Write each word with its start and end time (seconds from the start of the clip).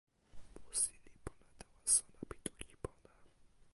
musi 0.63 0.93
li 1.03 1.09
pona 1.23 1.51
tawa 1.59 1.81
sona 1.93 2.21
pi 2.29 2.35
toki 2.43 2.75
pona. 2.83 3.09